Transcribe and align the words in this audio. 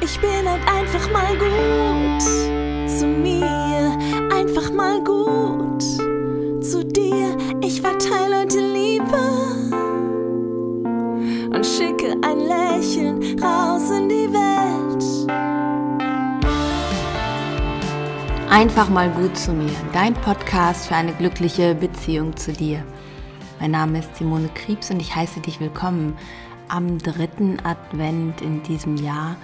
Ich 0.00 0.20
bin 0.20 0.48
halt 0.48 0.62
einfach 0.68 1.10
mal 1.10 1.36
gut 1.38 2.22
zu 2.88 3.06
mir, 3.06 3.96
einfach 4.30 4.70
mal 4.70 5.02
gut 5.02 5.82
zu 6.62 6.84
dir. 6.84 7.36
Ich 7.62 7.80
verteile 7.80 8.40
heute 8.40 8.60
Liebe 8.60 9.18
und 11.54 11.64
schicke 11.64 12.14
ein 12.22 12.40
Lächeln 12.40 13.40
raus 13.42 13.90
in 13.90 14.08
die 14.08 14.32
Welt. 14.32 15.02
Einfach 18.50 18.88
mal 18.90 19.10
gut 19.10 19.36
zu 19.36 19.52
mir, 19.52 19.74
dein 19.92 20.14
Podcast 20.14 20.88
für 20.88 20.94
eine 20.94 21.14
glückliche 21.14 21.74
Beziehung 21.74 22.36
zu 22.36 22.52
dir. 22.52 22.84
Mein 23.60 23.70
Name 23.70 24.00
ist 24.00 24.14
Simone 24.16 24.50
Kriebs 24.54 24.90
und 24.90 25.00
ich 25.00 25.16
heiße 25.16 25.40
dich 25.40 25.58
willkommen 25.58 26.16
am 26.68 26.98
dritten 26.98 27.58
Advent 27.64 28.42
in 28.42 28.62
diesem 28.62 28.96
Jahr 28.96 29.36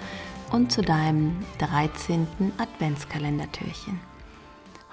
und 0.53 0.71
zu 0.71 0.83
deinem 0.83 1.35
13. 1.57 2.27
Adventskalendertürchen. 2.59 3.99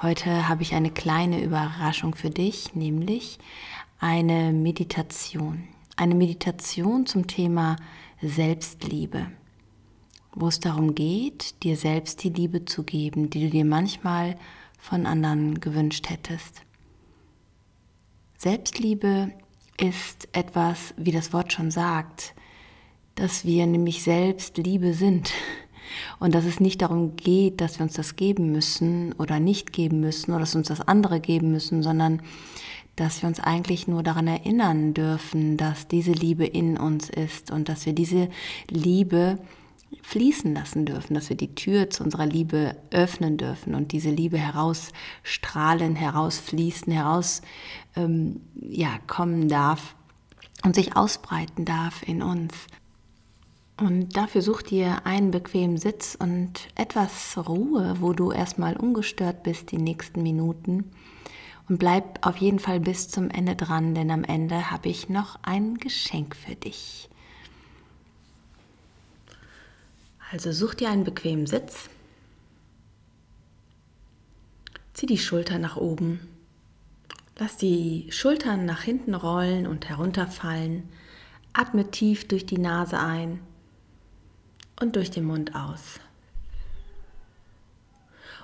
Heute 0.01 0.48
habe 0.48 0.62
ich 0.62 0.73
eine 0.73 0.91
kleine 0.91 1.43
Überraschung 1.43 2.15
für 2.15 2.30
dich, 2.30 2.75
nämlich 2.75 3.39
eine 3.99 4.55
Meditation. 4.55 5.69
Eine 5.97 6.15
Meditation 6.15 7.05
zum 7.05 7.27
Thema 7.27 7.77
Selbstliebe, 8.23 9.27
wo 10.33 10.49
es 10.49 10.61
darum 10.61 10.95
geht, 10.95 11.63
dir 11.63 11.77
selbst 11.77 12.24
die 12.24 12.30
Liebe 12.30 12.65
zu 12.65 12.83
geben, 12.83 13.29
die 13.29 13.45
du 13.45 13.51
dir 13.51 13.66
manchmal 13.66 14.38
von 14.79 15.05
anderen 15.05 15.61
gewünscht 15.61 16.09
hättest. 16.09 16.63
Selbstliebe 18.38 19.30
ist 19.77 20.27
etwas, 20.33 20.95
wie 20.97 21.13
das 21.13 21.35
Wort 21.35 21.52
schon 21.52 21.71
sagt, 21.71 22.35
dass 23.20 23.45
wir 23.45 23.66
nämlich 23.66 24.02
selbst 24.02 24.56
Liebe 24.56 24.95
sind 24.95 25.33
und 26.20 26.34
dass 26.34 26.47
es 26.47 26.59
nicht 26.59 26.80
darum 26.80 27.16
geht, 27.16 27.60
dass 27.60 27.79
wir 27.79 27.84
uns 27.84 27.93
das 27.93 28.16
geben 28.16 28.51
müssen 28.51 29.12
oder 29.12 29.38
nicht 29.38 29.74
geben 29.74 30.01
müssen 30.01 30.30
oder 30.30 30.40
dass 30.40 30.54
uns 30.54 30.68
das 30.68 30.80
andere 30.80 31.21
geben 31.21 31.51
müssen, 31.51 31.82
sondern 31.82 32.23
dass 32.96 33.21
wir 33.21 33.29
uns 33.29 33.38
eigentlich 33.38 33.87
nur 33.87 34.02
daran 34.02 34.27
erinnern 34.27 34.95
dürfen, 34.95 35.59
dass 35.59 35.87
diese 35.87 36.12
Liebe 36.12 36.46
in 36.46 36.79
uns 36.79 37.10
ist 37.10 37.51
und 37.51 37.68
dass 37.68 37.85
wir 37.85 37.93
diese 37.93 38.30
Liebe 38.71 39.38
fließen 40.01 40.55
lassen 40.55 40.87
dürfen, 40.87 41.12
dass 41.12 41.29
wir 41.29 41.37
die 41.37 41.55
Tür 41.55 41.90
zu 41.90 42.02
unserer 42.02 42.24
Liebe 42.24 42.74
öffnen 42.90 43.37
dürfen 43.37 43.74
und 43.74 43.93
diese 43.93 44.10
Liebe 44.10 44.38
herausstrahlen, 44.38 45.95
herausfließen, 45.95 46.90
heraus 46.90 47.43
ähm, 47.96 48.40
ja, 48.55 48.99
kommen 49.07 49.49
darf 49.49 49.95
und 50.65 50.74
sich 50.74 50.96
ausbreiten 50.96 51.66
darf 51.66 52.02
in 52.02 52.23
uns. 52.23 52.55
Und 53.81 54.15
dafür 54.15 54.43
such 54.43 54.61
dir 54.61 55.07
einen 55.07 55.31
bequemen 55.31 55.79
Sitz 55.79 56.15
und 56.15 56.69
etwas 56.75 57.39
Ruhe, 57.39 57.97
wo 57.99 58.13
du 58.13 58.31
erstmal 58.31 58.77
ungestört 58.77 59.43
bist 59.43 59.73
die 59.73 59.79
nächsten 59.79 60.23
Minuten. 60.23 60.93
Und 61.67 61.79
bleib 61.79 62.27
auf 62.27 62.37
jeden 62.37 62.59
Fall 62.59 62.79
bis 62.79 63.09
zum 63.09 63.31
Ende 63.31 63.57
dran, 63.57 63.95
denn 63.95 64.11
am 64.11 64.23
Ende 64.23 64.71
habe 64.71 64.91
ich 64.91 65.09
noch 65.09 65.39
ein 65.43 65.78
Geschenk 65.78 66.37
für 66.37 66.55
dich. 66.56 67.09
Also 70.31 70.53
such 70.53 70.75
dir 70.75 70.91
einen 70.91 71.05
bequemen 71.05 71.47
Sitz. 71.47 71.89
Zieh 74.93 75.06
die 75.06 75.17
Schultern 75.17 75.62
nach 75.62 75.78
oben. 75.78 76.21
Lass 77.39 77.56
die 77.56 78.09
Schultern 78.11 78.67
nach 78.67 78.83
hinten 78.83 79.15
rollen 79.15 79.67
und 79.67 79.89
herunterfallen. 79.89 80.87
Atme 81.55 81.91
tief 81.91 82.28
durch 82.28 82.45
die 82.45 82.59
Nase 82.59 82.99
ein 82.99 83.41
und 84.81 84.97
durch 84.97 85.11
den 85.11 85.25
Mund 85.25 85.55
aus. 85.55 86.00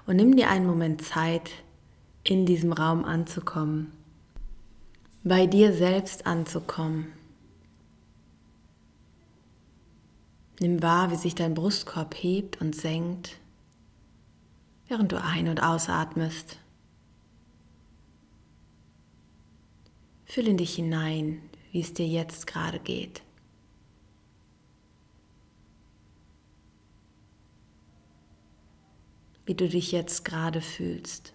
Und 0.07 0.17
nimm 0.17 0.37
dir 0.37 0.49
einen 0.49 0.67
Moment 0.67 1.03
Zeit, 1.03 1.51
in 2.23 2.47
diesem 2.47 2.73
Raum 2.73 3.05
anzukommen, 3.05 3.93
bei 5.25 5.47
dir 5.47 5.73
selbst 5.73 6.27
anzukommen. 6.27 7.13
Nimm 10.61 10.83
wahr, 10.83 11.11
wie 11.11 11.17
sich 11.17 11.35
dein 11.35 11.55
Brustkorb 11.55 12.15
hebt 12.15 12.61
und 12.61 12.75
senkt, 12.75 13.39
während 14.89 15.13
du 15.13 15.23
ein- 15.23 15.49
und 15.49 15.63
ausatmest. 15.63 16.59
Fühl 20.25 20.57
dich 20.57 20.75
hinein, 20.75 21.43
wie 21.73 21.81
es 21.81 21.93
dir 21.93 22.07
jetzt 22.07 22.47
gerade 22.47 22.79
geht. 22.79 23.23
Wie 29.47 29.55
du 29.55 29.69
dich 29.69 29.93
jetzt 29.93 30.25
gerade 30.25 30.61
fühlst. 30.61 31.33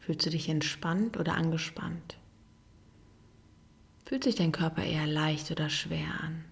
Fühlst 0.00 0.26
du 0.26 0.30
dich 0.30 0.48
entspannt 0.48 1.16
oder 1.16 1.34
angespannt? 1.34 2.18
Fühlt 4.04 4.24
sich 4.24 4.34
dein 4.34 4.50
Körper 4.50 4.82
eher 4.82 5.06
leicht 5.06 5.52
oder 5.52 5.70
schwer 5.70 6.20
an? 6.20 6.44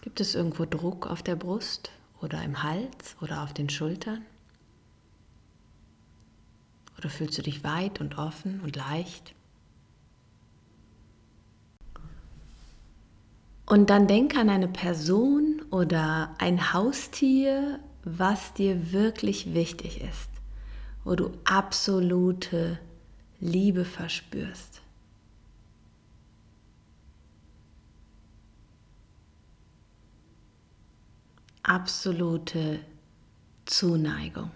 Gibt 0.00 0.20
es 0.20 0.36
irgendwo 0.36 0.64
Druck 0.64 1.08
auf 1.08 1.24
der 1.24 1.34
Brust 1.34 1.90
oder 2.20 2.40
im 2.44 2.62
Hals 2.62 3.16
oder 3.20 3.42
auf 3.42 3.52
den 3.52 3.68
Schultern? 3.68 4.24
Oder 6.98 7.10
fühlst 7.10 7.36
du 7.38 7.42
dich 7.42 7.64
weit 7.64 8.00
und 8.00 8.16
offen 8.16 8.60
und 8.60 8.76
leicht? 8.76 9.34
Und 13.72 13.88
dann 13.88 14.06
denk 14.06 14.36
an 14.36 14.50
eine 14.50 14.68
Person 14.68 15.62
oder 15.70 16.34
ein 16.36 16.74
Haustier, 16.74 17.80
was 18.04 18.52
dir 18.52 18.92
wirklich 18.92 19.54
wichtig 19.54 20.02
ist, 20.02 20.28
wo 21.04 21.14
du 21.14 21.30
absolute 21.44 22.78
Liebe 23.40 23.86
verspürst. 23.86 24.82
Absolute 31.62 32.80
Zuneigung. 33.64 34.50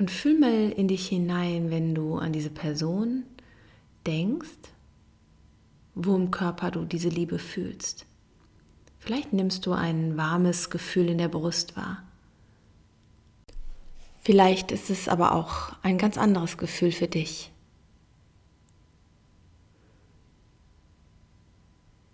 Und 0.00 0.10
fühl 0.10 0.38
mal 0.38 0.70
in 0.70 0.88
dich 0.88 1.08
hinein, 1.08 1.70
wenn 1.70 1.94
du 1.94 2.16
an 2.16 2.32
diese 2.32 2.48
Person 2.48 3.24
denkst, 4.06 4.72
wo 5.94 6.16
im 6.16 6.30
Körper 6.30 6.70
du 6.70 6.86
diese 6.86 7.10
Liebe 7.10 7.38
fühlst. 7.38 8.06
Vielleicht 8.98 9.34
nimmst 9.34 9.66
du 9.66 9.72
ein 9.72 10.16
warmes 10.16 10.70
Gefühl 10.70 11.10
in 11.10 11.18
der 11.18 11.28
Brust 11.28 11.76
wahr. 11.76 12.02
Vielleicht 14.22 14.72
ist 14.72 14.88
es 14.88 15.06
aber 15.06 15.34
auch 15.34 15.74
ein 15.82 15.98
ganz 15.98 16.16
anderes 16.16 16.56
Gefühl 16.56 16.92
für 16.92 17.08
dich. 17.08 17.52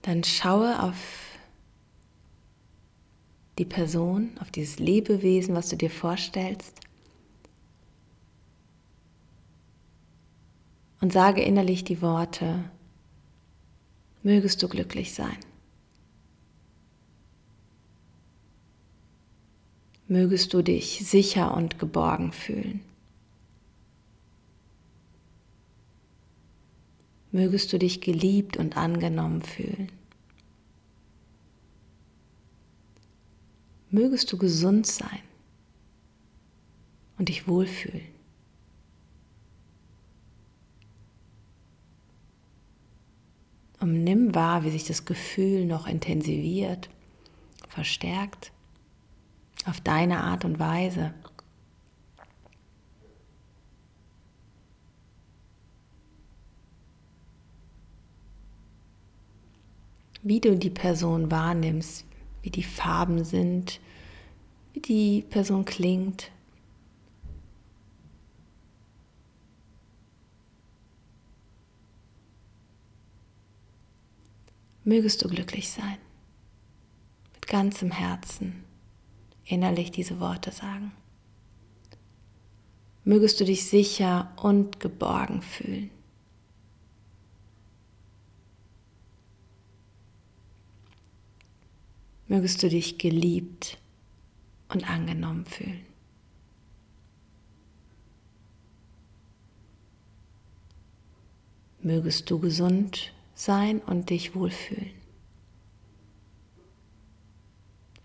Dann 0.02 0.24
schaue 0.24 0.82
auf 0.82 0.96
die 3.58 3.64
Person, 3.64 4.32
auf 4.40 4.50
dieses 4.50 4.80
Lebewesen, 4.80 5.54
was 5.54 5.68
du 5.68 5.76
dir 5.76 5.90
vorstellst 5.90 6.80
und 11.06 11.12
sage 11.12 11.40
innerlich 11.40 11.84
die 11.84 12.02
Worte, 12.02 12.64
mögest 14.24 14.60
du 14.60 14.68
glücklich 14.68 15.14
sein. 15.14 15.36
Mögest 20.08 20.52
du 20.52 20.62
dich 20.62 21.06
sicher 21.06 21.54
und 21.54 21.78
geborgen 21.78 22.32
fühlen. 22.32 22.80
Mögest 27.30 27.72
du 27.72 27.78
dich 27.78 28.00
geliebt 28.00 28.56
und 28.56 28.76
angenommen 28.76 29.42
fühlen. 29.42 29.92
Mögest 33.92 34.32
du 34.32 34.38
gesund 34.38 34.88
sein 34.88 35.22
und 37.16 37.28
dich 37.28 37.46
wohlfühlen. 37.46 38.15
Und 43.86 44.02
nimm 44.02 44.34
wahr, 44.34 44.64
wie 44.64 44.70
sich 44.70 44.82
das 44.82 45.04
Gefühl 45.04 45.64
noch 45.64 45.86
intensiviert, 45.86 46.90
verstärkt, 47.68 48.50
auf 49.64 49.80
deine 49.80 50.24
Art 50.24 50.44
und 50.44 50.58
Weise. 50.58 51.14
Wie 60.24 60.40
du 60.40 60.56
die 60.56 60.70
Person 60.70 61.30
wahrnimmst, 61.30 62.06
wie 62.42 62.50
die 62.50 62.64
Farben 62.64 63.22
sind, 63.22 63.80
wie 64.72 64.80
die 64.80 65.24
Person 65.30 65.64
klingt. 65.64 66.32
Mögest 74.86 75.24
du 75.24 75.28
glücklich 75.28 75.68
sein, 75.68 75.98
mit 77.34 77.48
ganzem 77.48 77.90
Herzen 77.90 78.62
innerlich 79.44 79.90
diese 79.90 80.20
Worte 80.20 80.52
sagen. 80.52 80.92
Mögest 83.02 83.40
du 83.40 83.44
dich 83.44 83.66
sicher 83.66 84.32
und 84.36 84.78
geborgen 84.78 85.42
fühlen. 85.42 85.90
Mögest 92.28 92.62
du 92.62 92.68
dich 92.68 92.96
geliebt 92.96 93.78
und 94.68 94.88
angenommen 94.88 95.46
fühlen. 95.46 95.84
Mögest 101.82 102.30
du 102.30 102.38
gesund 102.38 103.12
sein 103.36 103.80
und 103.80 104.10
dich 104.10 104.34
wohlfühlen. 104.34 104.90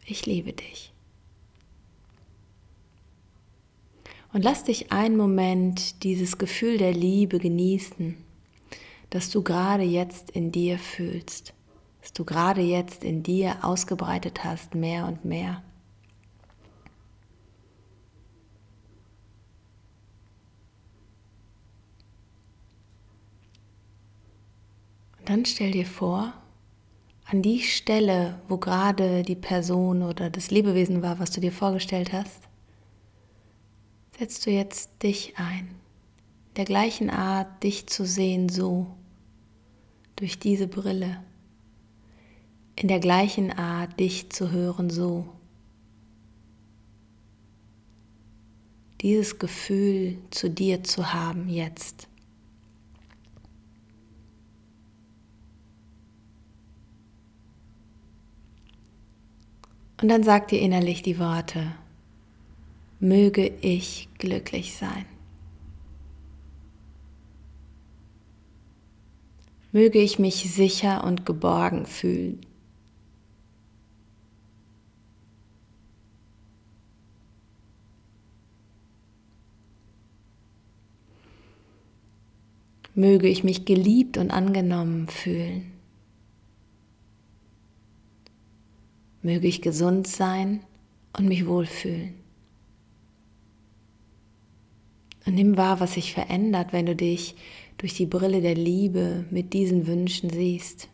Ich 0.06 0.25
liebe 0.25 0.54
dich. 0.54 0.92
Und 4.33 4.44
lass 4.44 4.66
dich 4.66 4.92
einen 4.92 5.18
Moment 5.18 6.04
dieses 6.04 6.38
Gefühl 6.38 6.78
der 6.78 6.94
Liebe 6.94 7.39
genießen, 7.39 8.18
das 9.10 9.30
du 9.30 9.42
gerade 9.42 9.83
jetzt 9.83 10.31
in 10.31 10.51
dir 10.51 10.78
fühlst, 10.78 11.54
das 12.01 12.13
du 12.13 12.24
gerade 12.24 12.62
jetzt 12.62 13.04
in 13.04 13.24
dir 13.24 13.57
ausgebreitet 13.62 14.44
hast, 14.44 14.75
mehr 14.75 15.06
und 15.07 15.25
mehr. 15.25 15.63
Dann 25.25 25.45
stell 25.45 25.71
dir 25.71 25.85
vor, 25.85 26.33
an 27.25 27.41
die 27.41 27.62
Stelle, 27.62 28.41
wo 28.47 28.57
gerade 28.57 29.23
die 29.23 29.35
Person 29.35 30.03
oder 30.03 30.29
das 30.29 30.51
Lebewesen 30.51 31.01
war, 31.01 31.19
was 31.19 31.31
du 31.31 31.39
dir 31.39 31.51
vorgestellt 31.51 32.12
hast, 32.12 32.41
setzt 34.18 34.45
du 34.45 34.51
jetzt 34.51 35.03
dich 35.03 35.33
ein, 35.38 35.69
der 36.57 36.65
gleichen 36.65 37.09
Art, 37.09 37.63
dich 37.63 37.88
zu 37.88 38.06
sehen, 38.06 38.50
so, 38.50 38.88
durch 40.15 40.39
diese 40.39 40.68
Brille, 40.68 41.23
in 42.75 42.88
der 42.88 43.00
gleichen 43.00 43.51
Art, 43.51 44.00
dich 44.00 44.29
zu 44.29 44.51
hören, 44.51 44.89
so. 44.89 45.29
Dieses 49.01 49.39
Gefühl 49.39 50.18
zu 50.29 50.50
dir 50.50 50.83
zu 50.83 51.13
haben 51.13 51.47
jetzt. 51.47 52.07
Und 60.01 60.07
dann 60.07 60.24
sag 60.24 60.48
dir 60.48 60.59
innerlich 60.59 61.03
die 61.03 61.19
Worte, 61.19 61.74
möge 63.00 63.48
ich 63.62 64.09
glücklich 64.18 64.75
sein. 64.75 65.06
Möge 69.71 70.00
ich 70.00 70.18
mich 70.18 70.51
sicher 70.51 71.03
und 71.03 71.25
geborgen 71.25 71.86
fühlen. 71.86 72.42
Möge 82.94 83.30
ich 83.30 83.44
mich 83.44 83.65
geliebt 83.65 84.18
und 84.18 84.31
angenommen 84.31 85.07
fühlen. 85.07 85.70
Möge 89.21 89.47
ich 89.47 89.62
gesund 89.62 90.07
sein 90.07 90.62
und 91.18 91.27
mich 91.27 91.45
wohlfühlen. 91.45 92.15
Und 95.25 95.35
nimm 95.35 95.57
wahr, 95.57 95.79
was 95.79 95.94
sich 95.94 96.13
verändert, 96.13 96.73
wenn 96.73 96.88
du 96.88 96.95
dich 96.95 97.35
durch 97.77 97.94
die 97.94 98.07
Brille 98.07 98.41
der 98.41 98.56
Liebe 98.56 99.25
mit 99.29 99.53
diesen 99.53 99.88
Wünschen 99.88 100.29
siehst. 100.29 100.89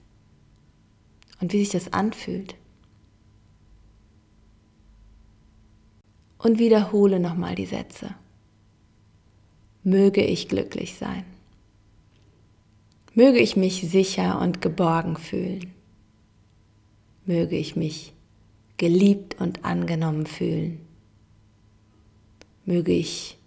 Und 1.40 1.54
wie 1.54 1.60
sich 1.60 1.70
das 1.70 1.94
anfühlt. 1.94 2.56
Und 6.40 6.60
wiederhole 6.60 7.20
nochmal 7.20 7.56
die 7.56 7.66
Sätze. 7.66 8.16
Möge 9.84 10.24
ich 10.24 10.50
glücklich 10.50 10.96
sein. 10.96 11.24
Möge 13.14 13.40
ich 13.40 13.56
mich 13.56 13.90
sicher 13.90 14.40
und 14.42 14.62
geborgen 14.62 15.16
fühlen. 15.16 15.74
Möge 17.26 17.58
ich 17.58 17.76
mich 17.76 18.14
geliebt 18.78 19.40
und 19.42 19.66
angenommen 19.66 20.26
fühlen. 20.26 20.80
Möge 22.66 22.94
ich 22.94 23.38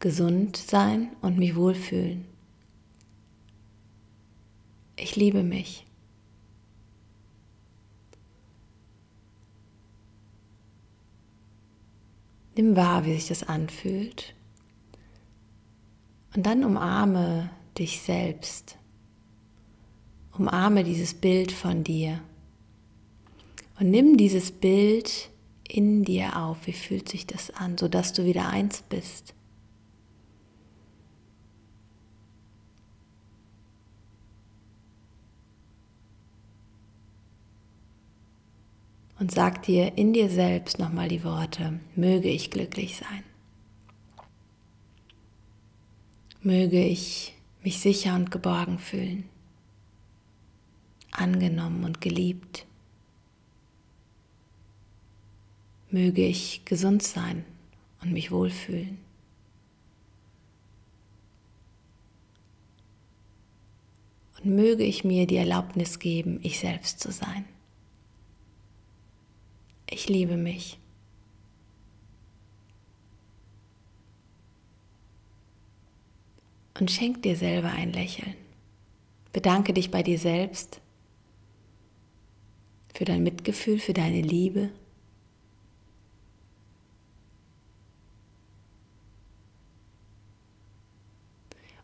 gesund 0.00 0.56
sein 0.56 1.10
und 1.20 1.38
mich 1.38 1.54
wohlfühlen. 1.54 2.24
Ich 4.96 5.16
liebe 5.16 5.42
mich. 5.42 5.86
Nimm 12.56 12.76
wahr, 12.76 13.04
wie 13.06 13.14
sich 13.14 13.28
das 13.28 13.44
anfühlt. 13.44 14.34
Und 16.34 16.44
dann 16.44 16.64
umarme 16.64 17.50
dich 17.78 18.00
selbst. 18.00 18.76
Umarme 20.36 20.84
dieses 20.84 21.14
Bild 21.14 21.52
von 21.52 21.84
dir. 21.84 22.20
Und 23.78 23.90
nimm 23.90 24.16
dieses 24.16 24.52
Bild 24.52 25.30
in 25.68 26.04
dir 26.04 26.36
auf. 26.36 26.66
Wie 26.66 26.72
fühlt 26.72 27.08
sich 27.08 27.26
das 27.26 27.50
an, 27.50 27.78
sodass 27.78 28.12
du 28.12 28.24
wieder 28.24 28.48
eins 28.48 28.82
bist 28.82 29.34
und 39.22 39.30
sag 39.30 39.62
dir 39.62 39.96
in 39.96 40.12
dir 40.12 40.28
selbst 40.28 40.80
nochmal 40.80 41.06
die 41.06 41.22
Worte, 41.22 41.78
möge 41.94 42.28
ich 42.28 42.50
glücklich 42.50 42.96
sein. 42.96 43.22
Möge 46.42 46.84
ich 46.84 47.32
mich 47.62 47.78
sicher 47.78 48.16
und 48.16 48.32
geborgen 48.32 48.80
fühlen, 48.80 49.28
angenommen 51.12 51.84
und 51.84 52.00
geliebt. 52.00 52.66
Möge 55.92 56.26
ich 56.26 56.64
gesund 56.64 57.02
sein 57.02 57.44
und 58.00 58.12
mich 58.12 58.30
wohlfühlen. 58.30 58.98
Und 64.38 64.56
möge 64.56 64.84
ich 64.84 65.04
mir 65.04 65.26
die 65.26 65.36
Erlaubnis 65.36 65.98
geben, 65.98 66.40
ich 66.42 66.58
selbst 66.58 66.98
zu 66.98 67.12
sein. 67.12 67.44
Ich 69.88 70.08
liebe 70.08 70.38
mich. 70.38 70.78
Und 76.80 76.90
schenk 76.90 77.22
dir 77.22 77.36
selber 77.36 77.70
ein 77.70 77.92
Lächeln. 77.92 78.34
Bedanke 79.34 79.74
dich 79.74 79.90
bei 79.90 80.02
dir 80.02 80.18
selbst 80.18 80.80
für 82.94 83.04
dein 83.04 83.22
Mitgefühl, 83.22 83.78
für 83.78 83.92
deine 83.92 84.22
Liebe. 84.22 84.70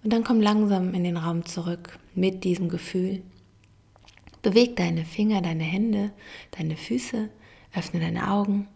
Und 0.02 0.12
dann 0.12 0.24
komm 0.24 0.40
langsam 0.40 0.94
in 0.94 1.04
den 1.04 1.16
Raum 1.16 1.44
zurück 1.44 1.98
mit 2.14 2.44
diesem 2.44 2.68
Gefühl. 2.68 3.22
Beweg 4.42 4.76
deine 4.76 5.04
Finger, 5.04 5.42
deine 5.42 5.64
Hände, 5.64 6.12
deine 6.52 6.76
Füße 6.76 7.28
Öffne 7.74 8.00
deine 8.00 8.30
Augen. 8.30 8.68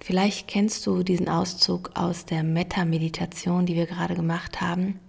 Vielleicht 0.00 0.48
kennst 0.48 0.86
du 0.86 1.02
diesen 1.02 1.28
Auszug 1.28 1.92
aus 1.94 2.26
der 2.26 2.42
Metta-Meditation, 2.42 3.64
die 3.64 3.74
wir 3.74 3.86
gerade 3.86 4.14
gemacht 4.14 4.60
haben. 4.60 5.00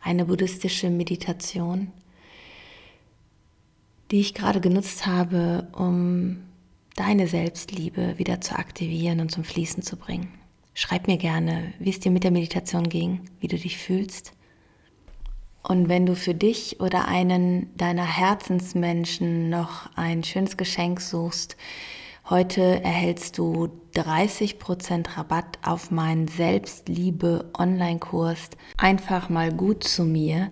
Eine 0.00 0.24
buddhistische 0.24 0.90
Meditation, 0.90 1.92
die 4.10 4.18
ich 4.18 4.34
gerade 4.34 4.60
genutzt 4.60 5.06
habe, 5.06 5.68
um 5.72 6.42
deine 6.96 7.28
Selbstliebe 7.28 8.18
wieder 8.18 8.40
zu 8.40 8.56
aktivieren 8.56 9.20
und 9.20 9.30
zum 9.30 9.44
Fließen 9.44 9.84
zu 9.84 9.96
bringen. 9.96 10.41
Schreib 10.74 11.06
mir 11.06 11.18
gerne, 11.18 11.74
wie 11.78 11.90
es 11.90 12.00
dir 12.00 12.10
mit 12.10 12.24
der 12.24 12.30
Meditation 12.30 12.88
ging, 12.88 13.20
wie 13.40 13.48
du 13.48 13.56
dich 13.56 13.76
fühlst. 13.76 14.32
Und 15.62 15.88
wenn 15.88 16.06
du 16.06 16.16
für 16.16 16.34
dich 16.34 16.80
oder 16.80 17.06
einen 17.06 17.76
deiner 17.76 18.06
Herzensmenschen 18.06 19.50
noch 19.50 19.90
ein 19.96 20.24
schönes 20.24 20.56
Geschenk 20.56 21.00
suchst, 21.00 21.56
heute 22.28 22.82
erhältst 22.82 23.38
du 23.38 23.68
30% 23.94 25.16
Rabatt 25.16 25.58
auf 25.62 25.90
meinen 25.90 26.26
Selbstliebe 26.26 27.50
Online-Kurs. 27.56 28.50
Einfach 28.78 29.28
mal 29.28 29.52
gut 29.52 29.84
zu 29.84 30.04
mir. 30.04 30.50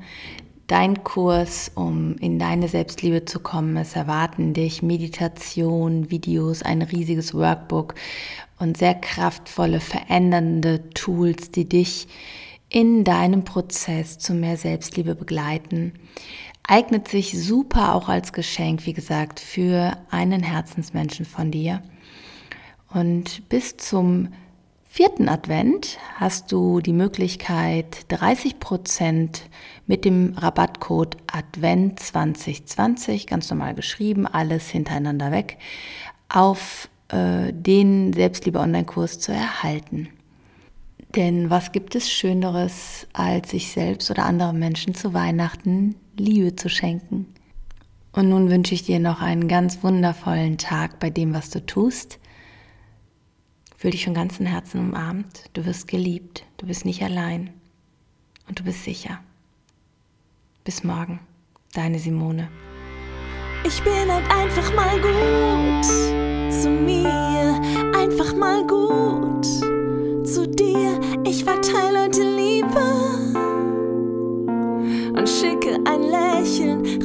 Dein 0.68 1.02
Kurs, 1.02 1.72
um 1.74 2.14
in 2.18 2.38
deine 2.38 2.68
Selbstliebe 2.68 3.24
zu 3.24 3.40
kommen. 3.40 3.76
Es 3.76 3.96
erwarten 3.96 4.52
dich 4.52 4.82
Meditation, 4.82 6.12
Videos, 6.12 6.62
ein 6.62 6.82
riesiges 6.82 7.34
Workbook 7.34 7.96
und 8.60 8.76
sehr 8.76 8.94
kraftvolle, 8.94 9.80
verändernde 9.80 10.88
Tools, 10.90 11.50
die 11.50 11.68
dich 11.68 12.06
in 12.68 13.02
deinem 13.02 13.42
Prozess 13.42 14.18
zu 14.18 14.32
mehr 14.32 14.56
Selbstliebe 14.56 15.16
begleiten. 15.16 15.94
Eignet 16.62 17.08
sich 17.08 17.42
super 17.42 17.94
auch 17.94 18.08
als 18.08 18.32
Geschenk, 18.32 18.86
wie 18.86 18.92
gesagt, 18.92 19.40
für 19.40 19.96
einen 20.10 20.42
Herzensmenschen 20.42 21.24
von 21.24 21.50
dir. 21.50 21.82
Und 22.92 23.48
bis 23.48 23.76
zum 23.76 24.28
vierten 24.84 25.28
Advent 25.28 25.98
hast 26.16 26.52
du 26.52 26.80
die 26.80 26.92
Möglichkeit, 26.92 28.04
30 28.08 28.60
Prozent 28.60 29.48
mit 29.86 30.04
dem 30.04 30.34
Rabattcode 30.36 31.16
Advent 31.32 31.98
2020, 31.98 33.26
ganz 33.26 33.50
normal 33.50 33.74
geschrieben, 33.74 34.26
alles 34.26 34.68
hintereinander 34.68 35.32
weg, 35.32 35.58
auf 36.28 36.88
äh, 37.12 37.52
den 37.52 38.12
Selbstliebe-Online-Kurs 38.12 39.18
zu 39.18 39.32
erhalten. 39.32 40.08
Denn 41.16 41.50
was 41.50 41.72
gibt 41.72 41.96
es 41.96 42.10
Schöneres, 42.10 43.06
als 43.12 43.50
sich 43.50 43.72
selbst 43.72 44.10
oder 44.10 44.26
anderen 44.26 44.58
Menschen 44.58 44.94
zu 44.94 45.12
Weihnachten 45.12 45.96
Liebe 46.16 46.54
zu 46.54 46.68
schenken? 46.68 47.26
Und 48.12 48.28
nun 48.28 48.50
wünsche 48.50 48.74
ich 48.74 48.84
dir 48.84 49.00
noch 49.00 49.20
einen 49.20 49.48
ganz 49.48 49.82
wundervollen 49.82 50.58
Tag 50.58 51.00
bei 51.00 51.10
dem, 51.10 51.34
was 51.34 51.50
du 51.50 51.64
tust. 51.64 52.18
Fühl 53.76 53.92
dich 53.92 54.04
von 54.04 54.14
ganzem 54.14 54.46
Herzen 54.46 54.80
umarmt. 54.80 55.44
Du 55.52 55.64
wirst 55.64 55.88
geliebt. 55.88 56.44
Du 56.58 56.66
bist 56.66 56.84
nicht 56.84 57.02
allein. 57.02 57.50
Und 58.48 58.58
du 58.58 58.64
bist 58.64 58.84
sicher. 58.84 59.20
Bis 60.64 60.84
morgen. 60.84 61.20
Deine 61.72 61.98
Simone. 61.98 62.48
Ich 63.64 63.82
bin 63.82 64.10
halt 64.10 64.30
einfach 64.30 64.74
mal 64.74 65.00
gut 65.00 66.19
zu 66.60 66.68
mir. 66.68 67.58
Einfach 67.96 68.34
mal 68.34 68.66
gut 68.66 69.46
zu 70.26 70.46
dir. 70.46 71.00
Ich 71.24 71.42
verteile 71.44 72.04
heute 72.04 72.22
Liebe 72.22 72.82
und 75.16 75.28
schicke 75.28 75.78
ein 75.86 76.02
Lächeln 76.02 77.02